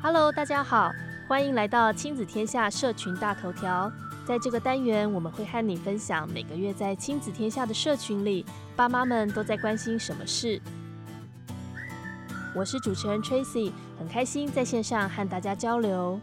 [0.00, 0.92] Hello，大家好，
[1.26, 3.90] 欢迎来到亲子天下社群大头条。
[4.24, 10.62] 在这个单元，我们会和你分享每个月在亲子天下的社群里，爸妈们都在关心什么事。
[12.54, 16.20] 我是主持人 Tracy，很开心在线上和大家交流。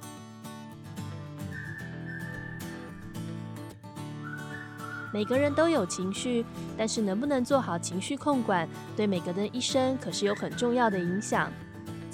[5.11, 6.45] 每个人都有情绪，
[6.77, 8.65] 但是能不能做好情绪控管，
[8.95, 11.51] 对每个人一生可是有很重要的影响。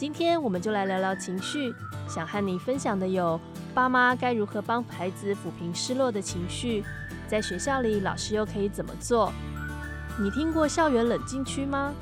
[0.02, 1.72] 今天我们就来聊聊情绪，
[2.10, 3.40] 想和你分享的有：
[3.72, 6.84] 爸妈该如何帮孩子抚平失落的情绪？
[7.28, 9.32] 在学校里，老师又可以怎么做？
[10.20, 11.94] 你听过校园冷静区吗？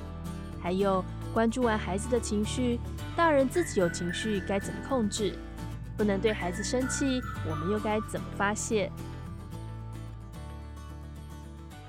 [0.62, 2.80] 还有，关注完孩子的情绪，
[3.18, 5.38] 大人自己有情绪该怎么控制？
[5.98, 8.90] 不能对孩子生气，我们又该怎么发泄？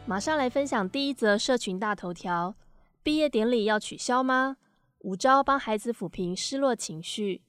[0.06, 2.56] 马上来分享第一则社群大头条：
[3.04, 4.56] 毕业典礼要取消吗？
[5.00, 7.42] 五招帮孩子抚平失落情绪。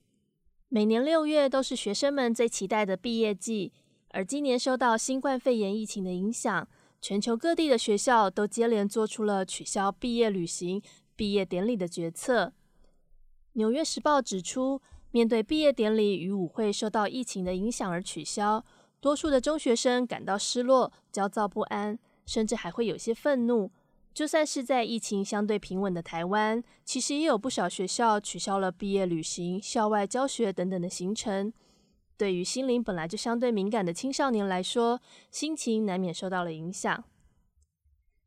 [0.69, 3.73] 每年六月都是学生们最期待的毕业季，
[4.09, 6.67] 而今年受到新冠肺炎疫情的影响，
[7.01, 10.81] 全球各地的学校都接连做出了取消毕业旅行、
[11.15, 12.45] 毕业典礼的决策。
[13.53, 18.63] 《纽约时报》指出，面对毕业典礼与舞会受到疫情的影响而取消，
[18.99, 21.99] 多数的中学生感到失落、焦躁不安。
[22.23, 23.71] 甚至还会有些愤怒。
[24.13, 31.51] 就算是在疫情相对平稳的台湾，其实也有不少学校取消了毕业旅行、校外教学等等的行程。
[32.17, 35.01] 对于心灵本来就相对敏感的青少年来说，
[35.31, 36.95] 心情难免受到了影响。《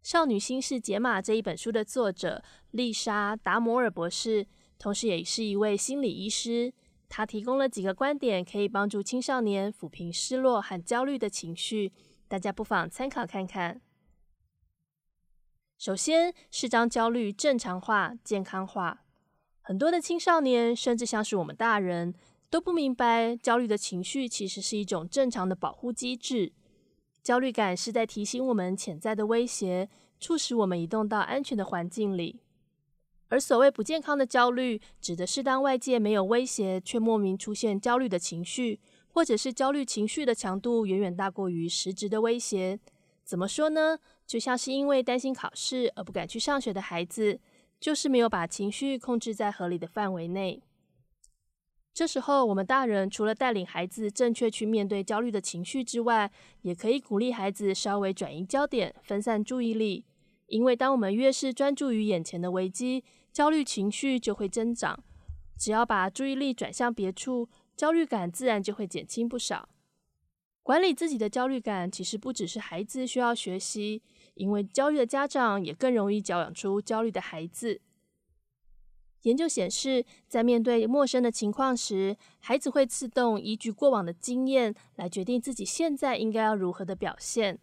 [0.02, 4.46] 少女心事解码》这一本书的作者丽莎·达摩尔博士，
[4.78, 6.72] 同时也是一位心理医师，
[7.08, 11.92] 她提供了几个观点，可以帮助青少年抚平失落和焦虑的情绪。
[12.26, 13.80] 大家不妨参考看看。
[15.76, 19.04] 首先是将焦虑正常化、健康化。
[19.60, 22.14] 很多的青少年，甚至像是我们大人，
[22.48, 26.52] 都不明白焦虑的情绪其实是一种正常的保护机制。
[27.22, 29.88] 焦虑感是在提醒我们潜在的威胁，
[30.20, 32.40] 促使我们移动到安全的环境里。
[33.28, 38.80] 而所谓不健康的焦虑，指的是当外界没有威胁，却莫名出现焦虑的情绪。
[39.08, 42.80] 或者是焦虑情绪的强度远远大过于实质的威胁，
[43.24, 43.98] 怎么说呢？
[44.26, 47.40] 就像是因为担心考试而不敢去上学的孩子，
[47.80, 50.62] 就是没有把情绪控制在合理的范围内。
[51.92, 56.30] 这时候，我们大人除了带领孩子正确去面对焦虑的情绪之外，
[56.62, 60.04] 也可以鼓励孩子稍微转移焦点，分散注意力。
[60.48, 65.02] 因为当我们越是专注于眼前的危机，焦虑情绪就会增长。
[65.56, 67.48] 只要把注意力转向别处。
[67.76, 69.68] 焦虑感自然就会减轻不少。
[70.64, 74.02] 管理自己的焦虑感，其实不只是孩子需要学习，
[74.32, 77.82] 因为焦虑的家长也更容易教养出焦虑的孩子。
[79.24, 87.58] 研究显示，在面对陌生的情况时，孩子会自动依据过往的经验来决定自己现在应该要如何的表现，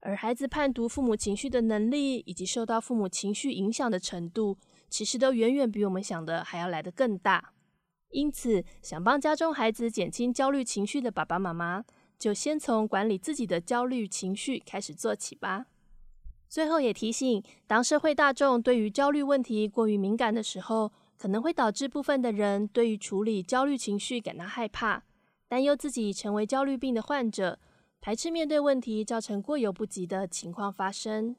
[0.00, 4.58] 而孩子判读父母情绪的能力以及受到父母情绪影响的程度，
[4.90, 7.52] 其实都远远比我们想的还要来得更大。
[8.10, 11.84] 因此，想帮家中孩子减轻焦虑情绪的爸爸妈妈，
[12.18, 15.66] 就先从管理自己的焦虑情绪开始做起吧。
[16.48, 25.02] 最后也提醒，当社会大众对于焦虑问题过于敏感的时候，可能会导致部分的人对于处理焦虑情绪感到害怕，
[25.48, 27.58] 担忧自己成为焦虑病的患者，
[28.00, 31.34] 排斥面对问题，造成过犹不及的情况发生。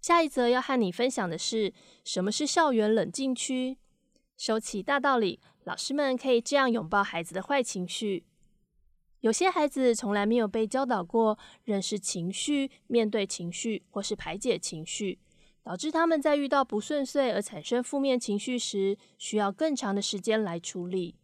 [0.00, 1.72] 下一则要和你分享的是，
[2.04, 3.78] 什么是校园冷静区？
[4.36, 5.40] 收起大道理。
[5.64, 8.24] 老师们可以这样拥抱孩子的坏情绪。
[9.20, 15.18] 有些孩子从来没有被教导过认识情绪、面对情绪或是排解情绪，
[15.64, 21.16] 导致他们在遇到不顺遂而产生负面情绪时，需要更长的时间来处理。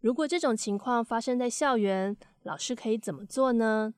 [0.00, 3.94] 如果这种情况发生在校园，老师可以怎么做呢？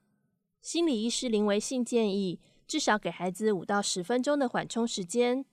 [0.61, 5.43] 心理医师林维信建议，至少给孩子五到十分钟的缓冲时间。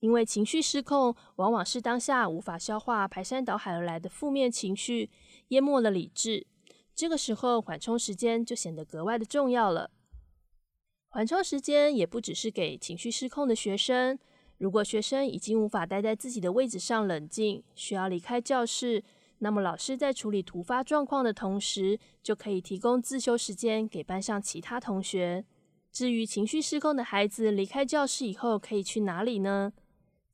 [0.00, 5.10] 因为情绪失控，往往是当下无法消化、排山倒海而来的负面情绪，
[5.48, 6.46] 淹没了理智。
[7.00, 9.90] 这个时候，缓冲时间就显得格外的重要了。
[11.08, 14.18] 缓冲时间也不只是给情绪失控的学生。
[14.58, 19.02] 如果学生已经无法待在自己的位置上冷静，需要离开教室，
[19.38, 25.46] 那么老师在处理突发状况的同时，就可以提供自修时间给班上其他同学。
[25.90, 29.72] 至于情绪失控的孩子离开教室以后可以去哪里呢？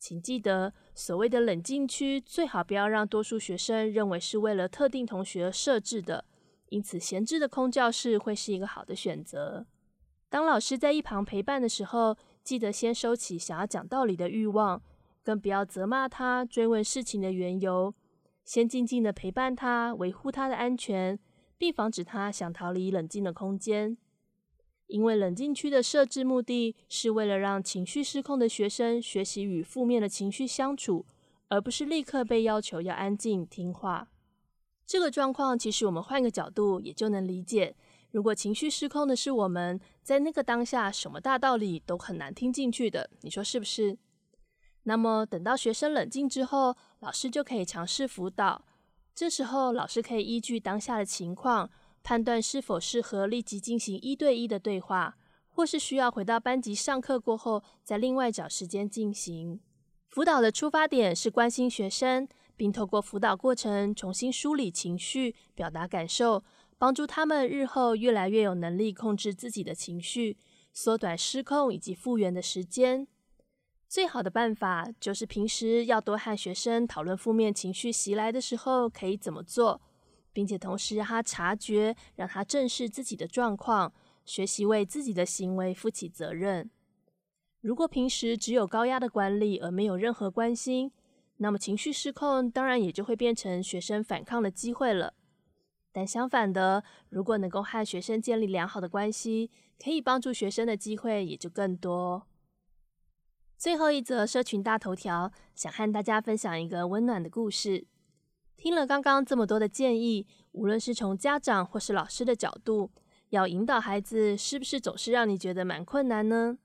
[0.01, 6.25] 请记得，所谓的冷静区最好不要让多数学生认为是为了特定同学而设置的，
[6.69, 9.67] 因此闲置的空教室会是一个好的选择。
[10.29, 14.83] 当老师在一旁陪伴的时候，记得先收起想要讲道理的欲望，
[15.23, 17.95] 更不要责骂他、追问事情的缘由。
[18.45, 21.19] 先静静的陪伴他，维护他的安全，
[21.57, 23.97] 并防止他想逃离冷静的空间。
[24.89, 31.05] 因为冷静区的设置目的是为了让情绪失控的学生学习与负面的情绪相处，
[31.49, 34.09] 而不是立刻被要求要安静听话。
[34.87, 37.75] 这个状况其实我们换个角度也就能理解。
[38.12, 43.99] 如果情绪失控的是我们，在那个当下，什么大道理都很难听进去的，你说是不是？
[44.85, 48.65] 那么等到学生冷静之后，老师就可以尝试辅导。
[49.15, 51.69] 这时候，老师可以依据当下的情况，
[52.05, 55.17] 判断是否适合立即进行一对一的对话，
[55.49, 59.61] 或是需要回到班级上课过后，再另外找时间进行。
[60.09, 66.43] 辅导的出发点是关心学生，并透过辅导过程重新梳理情绪、表达感受，
[66.79, 70.37] 帮助他们日后越来越有能力控制自己的情绪，
[70.73, 73.06] 缩短失控以及复原的时间。
[73.88, 79.81] 最好的办法就是平时要多和学生讨论负面情绪袭来的时候可以怎么做。
[80.32, 83.91] 并且同时让他察觉，让他正视自己的状况，
[84.26, 86.70] 学习为自己的行为负起责任。
[87.62, 90.93] 如果平时只有高压的管理而没有任何关心，
[91.38, 95.15] 那么情绪失控当然也就会变成学生反抗的机会了。
[95.93, 99.50] 但相反的，如果能够和学生建立良好的关系，
[99.83, 102.27] 可以帮助学生的机会也就更多。
[103.56, 107.87] 最后一则社群大头条，想和大家分享一个温暖的故事。
[108.59, 112.91] 听了刚刚这么多的建议，无论是从家长或是老师的角度，
[113.31, 116.59] 要引导孩子，是不是总是让你觉得蛮困难呢？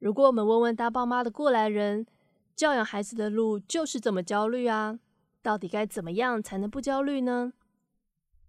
[0.00, 2.06] 如果我们问问大爸妈的过来人，
[2.56, 4.98] 教养孩子的路就是这么焦虑啊，
[5.42, 7.52] 到底该怎么样才能不焦虑呢？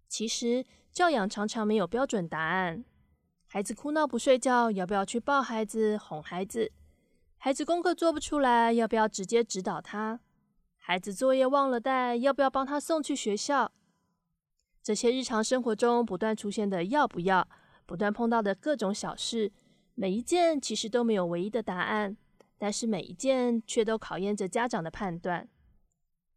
[0.07, 2.85] 其实教养常常没有标准答案。
[3.47, 6.71] 孩子哭闹不睡觉，要不要去抱孩子、哄孩子？
[7.37, 10.19] 孩子功课做不出来，要不要直接指导他？
[10.77, 13.71] 孩子作业忘了带，要不要帮他送去学校？
[14.83, 17.47] 这些日常生活中不断出现的“要不要”，
[17.87, 19.51] 不断碰到的各种小事，
[19.95, 22.15] 每一件其实都没有唯一的答案，
[22.57, 25.49] 但是每一件却都考验着家长的判断。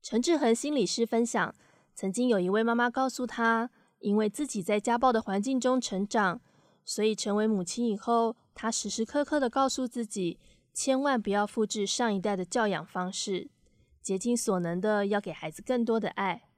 [0.03, 1.55] 陈志恒心理师分享，
[1.94, 6.41] 曾经有一位妈妈告诉他，因为自己在家暴的环境中成长，
[6.85, 10.38] 所以成为母亲以后，她时时刻刻的告诉自己，
[10.73, 13.50] 千万不要复制上一代的教养方式。
[14.00, 16.49] 竭尽所能的要给孩子更多的爱。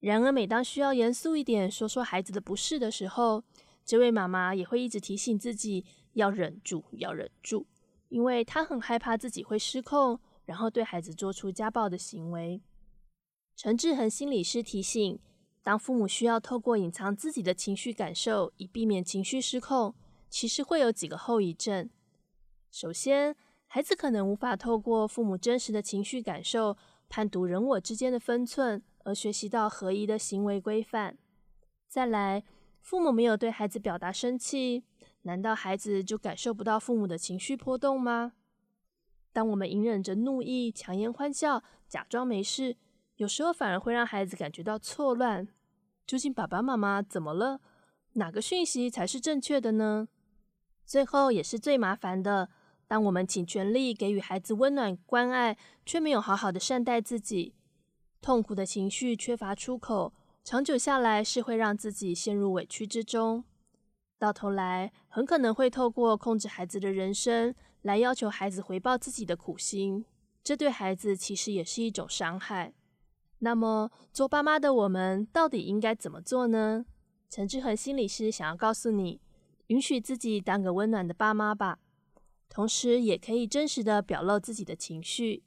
[0.00, 3.44] 然而，每当需要严肃一点说说孩子的不适的时候，
[3.84, 5.84] 这位妈妈也会一直提醒自己
[6.14, 7.66] 要忍住，要忍住，
[8.08, 12.60] 因为他很害怕自己会失控，然后对孩子做出家暴的行为。
[13.56, 15.18] 陈志恒心理师提醒，
[15.62, 19.94] 当父母需要透过隐藏自己的情绪感受，以避免情绪失控，
[20.28, 21.88] 其实会有几个后遗症。
[22.70, 23.36] 首先，
[23.66, 26.76] 孩子可能无法透过父母真实的情绪感受，
[27.08, 31.16] 判读人我之间的分寸，而学习到合宜的行为规范。
[31.88, 32.42] 再来，
[32.80, 34.82] 父母没有对孩子表达生气，
[35.24, 38.32] 难道孩子就感受不到父母的情绪波动吗？
[39.32, 42.76] 当我们隐忍着怒意，强颜欢笑，假装没事，
[43.16, 45.48] 有时候反而会让孩子感觉到错乱。
[46.06, 47.60] 究竟爸爸妈妈怎么了？
[48.12, 50.06] 哪个讯息才是正确的呢？
[50.86, 52.50] 最后也是最麻烦的。
[52.86, 55.56] 当我们尽全力给予孩子温暖关爱，
[55.86, 57.54] 却没有好好的善待自己，
[58.20, 60.12] 痛苦的情绪缺乏出口，
[60.44, 63.42] 长久下来是会让自己陷入委屈之中。
[64.18, 70.04] 到头来，很可能会透过控制孩子的人生，来要求孩子回报自己的苦心。
[70.42, 72.74] 这对孩子其实也是一种伤害。
[73.40, 76.86] 那么，做爸妈的我们到底应该怎么做呢？
[77.28, 79.20] 陈志恒心理师想要告诉你：
[79.66, 81.78] 允许自己当个温暖的爸妈吧。
[82.48, 85.42] 同时，也可以真实的表露自己的情绪。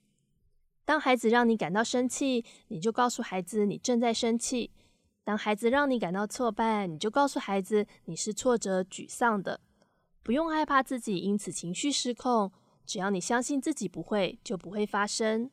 [0.84, 4.72] 当孩子让你感到生气，你就告诉孩子你正在生气；
[5.28, 9.60] 当孩子让你感到挫败，你就告诉孩子你是挫折、沮丧的。
[10.24, 12.50] 不用害怕自己因此情绪失控，
[12.86, 15.52] 只要你相信自己不会，就不会发生。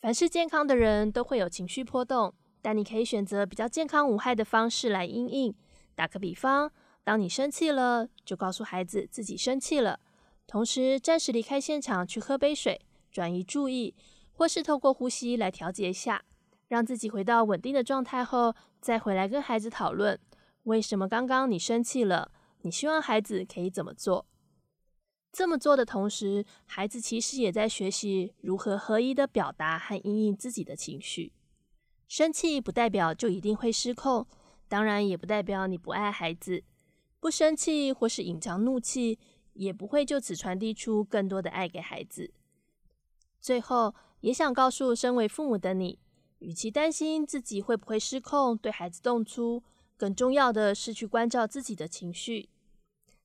[0.00, 2.32] 凡是健康的人都会有情绪波动，
[2.62, 5.54] 但你可以选择比较健康无害的方式来应应。
[5.94, 6.72] 打个比方，
[7.04, 10.00] 当你生气了，就告诉孩子自己生气了。
[10.46, 12.80] 同时，暂时离开现场去喝杯水，
[13.12, 13.94] 转移注意，
[14.32, 16.24] 或是透过呼吸来调节一下，
[16.68, 20.18] 让自己回到稳定的状态后，再回来跟孩子讨论
[20.64, 22.30] 为什么刚刚你生气了，
[22.62, 24.26] 你希望孩子可以怎么做。
[25.32, 31.32] 这么做的同时，孩子其实也在学习如何合一的表达和应应自己的情绪。
[32.06, 34.26] 生气不代表就一定会失控，
[34.68, 36.62] 当然也不代表你不爱孩子。
[37.18, 39.18] 不生气或是隐藏怒气，
[39.54, 42.32] 也不会就此传递出更多的爱给孩子。
[43.40, 45.98] 最后，也想告诉身为父母的你，
[46.44, 49.62] 与其担心自己会不会失控对孩子动粗，
[49.96, 52.50] 更重要的是去关照自己的情绪。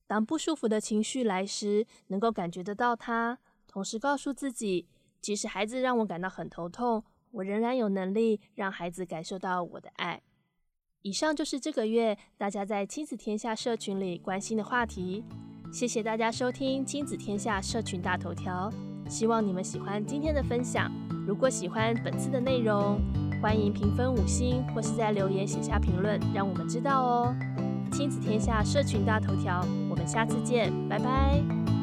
[0.06, 4.86] 当不舒服的情绪来时，能够感觉得到它，同时告诉自己，
[5.20, 10.22] 即使孩子让我感到很头痛，我仍然有能力让孩子感受到我的爱。
[11.02, 15.22] 以上就是这个月大家在亲子天下社群里关心的话题。
[15.72, 18.72] 谢谢大家收听亲子天下社群大头条，
[19.08, 20.90] 希望你们喜欢今天的分享。
[21.26, 23.00] 如果喜欢本次的内容，
[23.40, 27.34] 欢迎评分五星，或是在留言写下评论，让我们知道哦。
[27.92, 31.79] 亲子天下社群大头条，我们下次见，拜拜。